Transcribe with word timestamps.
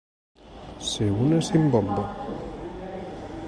Ser 0.91 1.09
una 1.25 1.41
simbomba. 1.49 2.09